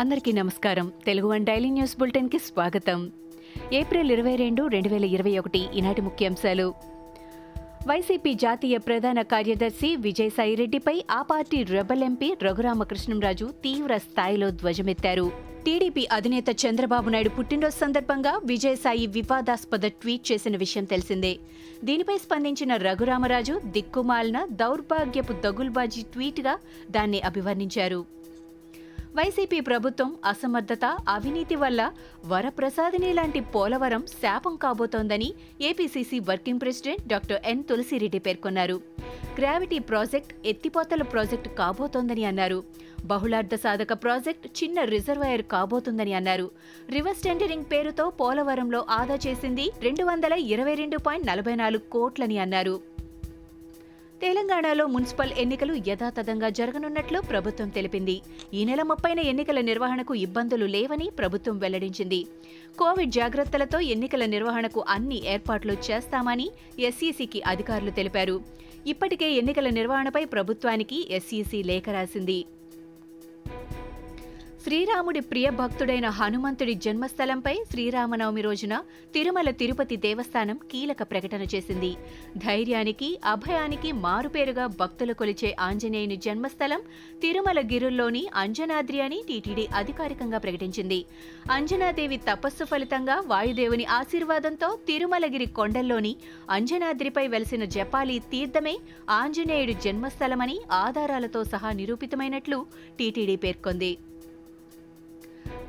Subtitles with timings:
[0.00, 0.92] అందరికీ నమస్కారం.
[1.06, 3.10] Telugu one daily news బులెటిన్కి స్వాగతం.
[3.72, 6.74] ఏప్రిల్ ఇరవై రెండు రెండు వేల ఇరవై ఒకటి ఈనాటి ముఖ్యాంశాలు.
[7.86, 15.32] వైసీపీ జాతీయ ప్రధాన కార్యదర్శి విజయసాయిరెడ్డిపై ఆ పార్టీ రెబల్ ఎంపీ రఘురామకృష్ణంరాజు తీవ్ర స్థాయిలో ధ్వజమెత్తారు.
[15.66, 21.38] టీడీపీ అధినేత చంద్రబాబు నాయుడు పుట్టినరోజు సందర్భంగా విజయసాయి వివాదాస్పద ట్వీట్ చేసిన విషయం తెలిసిందే.
[21.84, 26.58] దీనిపై స్పందించిన రఘురామరాజు దిక్కుమాలిన దౌర్భాగ్యపు దగుల్బాజీ ట్వీట్గా
[26.90, 28.19] దాన్ని అభివర్ణించారు.
[29.16, 31.92] వైసీపీ ప్రభుత్వం అసమర్థత అవినీతి వల్ల
[32.26, 38.80] వరప్రసాదిని లాంటి పోలవరం శాపం కాబోతోందని APCC working president doctor N Tulasi Reddy పేర్కొన్నారు.
[39.38, 42.64] గ్రావిటీ ప్రాజెక్ట్ ఎత్తిపోతల ప్రాజెక్టు కాబోతోందని అన్నారు.
[43.04, 46.50] బహుళార్థ సాధక ప్రాజెక్ట్ చిన్న రిజర్వాయర్ కాబోతుందని అన్నారు.
[46.90, 52.80] రివర్స్ టెండరింగ్ పేరుతో పోలవరంలో ఆదా చేసింది రెండు వందల ఇరవై రెండు పాయింట్ నలభై నాలుగు కోట్లని అన్నారు.
[54.22, 58.20] తెలంగాణలో మున్సిపల్ ఎన్నికలు యథాతథంగా జరగనున్నట్లు ప్రభుత్వం తెలిపింది.
[58.54, 62.26] ఈ నెల ముప్పైన ఎన్నికల నిర్వహణకు ఇబ్బందులు లేవని ప్రభుత్వం వెల్లడించింది.
[62.78, 68.40] కోవిడ్ జాగ్రత్తలతో ఎన్నికల నిర్వహణకు అన్ని ఏర్పాట్లు చేస్తామని ఎస్ఈసికి అధికారులు తెలిపారు.
[68.86, 72.44] ఇప్పటికే ఎన్నికల నిర్వహణపై ప్రభుత్వానికి ఎస్ఈసి లేఖ రాసింది.
[74.64, 78.74] శ్రీరాముడి ప్రియ భక్తుడైన హనుమంతుడి జన్మస్థలంపై శ్రీరామనవమి రోజున
[79.14, 81.90] తిరుమల తిరుపతి దేవస్థానం కీలక ప్రకటన చేసింది.
[82.36, 86.82] ధైర్యానికి అభయానికి మారుపేరుగా భక్తులు కొలిచే ఆంజనేయుని జన్మస్థలం
[87.22, 91.00] తిరుమల గిరుల్లోని అంజనాద్రి అని టీటీడీ అధికారికంగా ప్రకటించింది.
[91.50, 96.12] అంజనాదేవి తపస్సు ఫలితంగా వాయుదేవుని ఆశీర్వాదంతో తిరుమలగిరి కొండల్లోని
[96.58, 98.76] అంజనాద్రిపై వెలసిన జపాలి తీర్థమే
[99.20, 102.60] ఆంజనేయుడి జన్మస్థలమని ఆధారాలతో సహా నిరూపితమైనట్లు
[103.00, 103.92] టీటీడీ పేర్కొంది.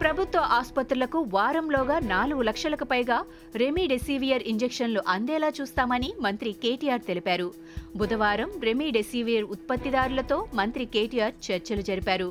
[0.01, 3.17] ప్రభుత్వ ఆసుపత్రులకు వారంలోగా నాలుగు లక్షలకు పైగా
[3.61, 7.47] రెమిడెసివియర్ ఇంజెక్షన్లు అందేలా చూస్తామని మంత్రి కేటీఆర్ తెలిపారు.
[7.99, 12.29] బుధవారం రెమిడెసివియర్ ఉత్పత్తిదారులతో మంత్రి కేటీఆర్ చర్చలు జరిపారు.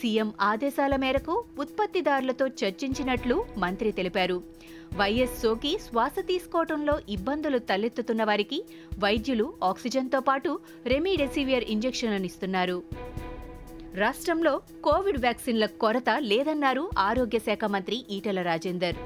[0.00, 4.38] సీఎం ఆదేశాల మేరకు ఉత్పత్తిదారులతో చర్చించినట్లు మంత్రి తెలిపారు.
[5.00, 8.58] వైఎస్ సోకి శ్వాస తీసుకోవడంలో ఇబ్బందులు తలెత్తుతున్న వారికి
[9.04, 10.52] వైద్యులు ఆక్సిజన్తో పాటు
[10.94, 12.78] రెమిడెసివియర్ ఇంజెక్షన్లను ఇస్తున్నారు.
[13.96, 18.96] రాష్ట్రంలో కోవిడ్ వ్యాక్సిన్ల కొరత లేదన్నారు ఆరోగ్య శాఖ మంత్రి ఈటల రాజేందర్.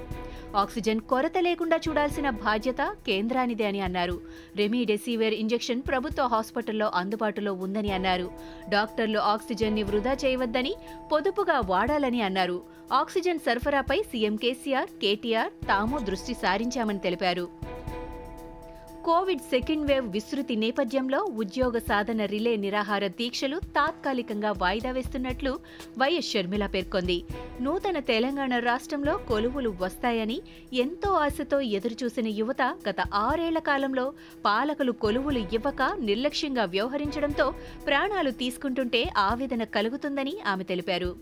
[0.56, 4.20] ఆక్సిజన్ కొరత లేకుండా చూడాల్సిన బాధ్యత కేంద్రానిదే అని అన్నారు.
[4.56, 8.30] రెమిడెసివిర్ ఇంజెక్షన్ ప్రభుత్వ హాస్పిటల్లో అందుబాటులో ఉందని అన్నారు.
[8.68, 10.74] డాక్టర్లు ఆక్సిజన్ని వృధా చేయవద్దని
[11.12, 12.62] పొదుపుగా వాడాలని అన్నారు.
[12.92, 17.59] ఆక్సిజన్ సరఫరాపై సీఎం కేసీఆర్ కేటీఆర్ తాము దృష్టి సారించామని తెలిపారు.
[19.04, 25.52] కోవిడ్ సెకండ్ వేవ్ విస్తృతి నేపథ్యంలో ఉద్యోగ సాధన రిలే నిరాహార దీక్షలు తాత్కాలికంగా వాయిదా వేస్తున్నట్లు
[25.98, 27.16] వైఎస్ షర్మిల పేర్కొంది.
[27.60, 30.38] నూతన తెలంగాణ రాష్ట్రంలో కొలువులు వస్తాయని
[30.72, 34.06] ఎంతో ఆశతో ఎదురుచూసిన యువత గత ఆరేళ్ళ కాలంలో
[34.44, 37.54] పాలకులు కొలువులు ఇవ్వక నిర్లక్ష్యంగా వ్యవహరించడంతో
[37.86, 41.12] ప్రాణాలు తీసుకుంటుంటే ఆవేదన కలుగుతుందని ఆమె తెలిపారు.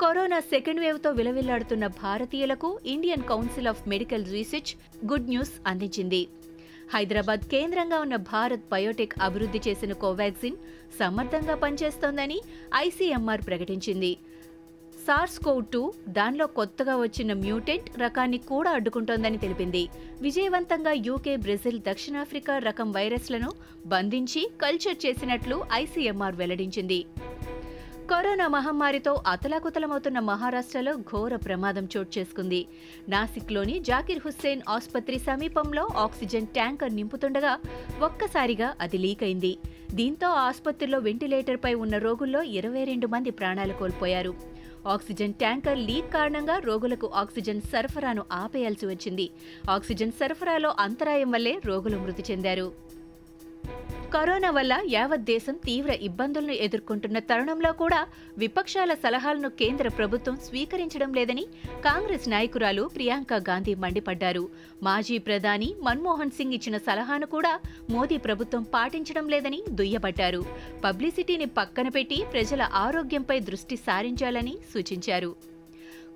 [0.00, 4.72] కరోనా సెకండ్ వేవ్తో విలవిల్లాడుతున్న భారతీయులకు Indian Council of Medical Research
[5.12, 6.22] good news అందించింది.
[6.92, 10.58] హైదరాబాద్ కేంద్రంగా ఉన్న భారత్ బయోటెక్ అభివృద్ధి చేసిన కోవాక్సిన్
[10.98, 12.38] సమర్థంగా పనిచేస్తోందని
[12.76, 14.12] ఐసీఎంఆర్ ప్రకటించింది.
[15.06, 19.82] సార్స్ కోవ్ టూ దానిలో కొత్తగా వచ్చిన మ్యూటెంట్ రకాన్ని కూడా అడ్డుకుంటోందని తెలిపింది.
[20.26, 23.50] విజయవంతంగా యూకే బ్రెజిల్ దక్షిణాఫ్రికా రకం వైరస్లను
[23.86, 27.00] బంధించి కల్చర్ చేసినట్లు ఐసీఎంఆర్ వెల్లడించింది.
[28.10, 32.66] కరోనా మహమ్మారితో అతలాకుతలమవుతున్న మహారాష్ట్రలో ఘోర ప్రమాదం చోటు చేసుకుంది.
[33.08, 37.58] నాసిక్లోని జాకిర్ హుస్సేన్ ఆసుపత్రి సమీపంలో ఆక్సిజన్ ట్యాంకర్ నింపుతుండగా
[38.02, 39.58] ఒక్కసారిగా అది లీక్ అయింది.
[39.94, 44.34] దీంతో ఆసుపత్రిలో వెంటిలేటర్పై ఉన్న రోగుల్లో ఇరవై రెండు మంది ప్రాణాలు కోల్పోయారు.
[44.88, 49.30] ఆక్సిజన్ ట్యాంకర్ లీక్ కారణంగా రోగులకు ఆక్సిజన్ సరఫరాను ఆపేయాల్సి వచ్చింది.
[49.70, 52.72] ఆక్సిజన్ సరఫరాలో అంతరాయం వల్లే రోగులు మృతి చెందారు.
[54.14, 58.06] కరోనా వల్ల యావత్ దేశం తీవ్ర ఇబ్బందులను ఎదుర్కొంటున్న తరుణంలో కూడా
[58.38, 61.44] విపక్షాల సలహాలను కేంద్ర ప్రభుత్వం స్వీకరించడం లేదని
[61.84, 64.48] కాంగ్రెస్ నాయకురాలు ప్రియాంక గాంధీ మండిపడ్డారు.
[64.82, 70.44] మాజీ ప్రధాని మన్మోహన్ సింగ్ ఇచ్చిన సలహాను కూడా మోదీ ప్రభుత్వం పాటించడం లేదని దుయ్యబట్టారు.
[70.84, 75.51] పబ్లిసిటీని పక్కన పెట్టి ప్రజల ఆరోగ్యంపై దృష్టి సారించాలని సూచించారు.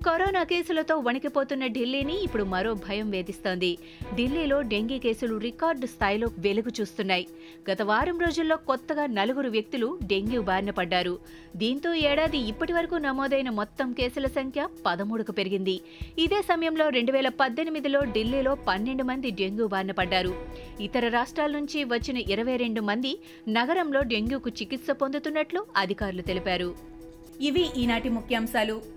[0.05, 3.77] కరోనా కేసులతో వణికిపోతున్న ఢిల్లీని ఇప్పుడు మరో భయం వేధిస్తోంది.
[4.15, 7.27] ఢిల్లీలో డెంగీ కేసులు రికార్డు స్థాయిలో వెలుగు చూస్తున్నాయి.
[7.69, 11.19] గత వారం రోజుల్లో కొత్తగా నలుగురు వ్యక్తులు డెంగ్యూ బారిన పడ్డారు.
[11.55, 15.81] దీంతో ఏడాది ఇప్పటి వరకు నమోదైన మొత్తం కేసుల సంఖ్య పదమూడుకు పెరిగింది.
[16.17, 20.33] ఇదే సమయంలో రెండు వేల పద్దెనిమిదిలో ఢిల్లీలో పన్నెండు మంది డెంగ్యూ బారిన పడ్డారు.
[20.81, 23.13] ఇతర రాష్ట్రాల నుంచి వచ్చిన ఇరవై రెండు మంది
[23.47, 26.69] నగరంలో డెంగ్యూకు చికిత్స పొందుతున్నట్లు అధికారులు తెలిపారు.
[27.41, 28.96] ఇవి ఈనాటి ముఖ్యాంశాలు.